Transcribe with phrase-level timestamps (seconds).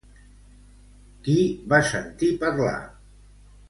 [1.27, 1.37] Qui
[1.75, 2.77] va sentir parlar?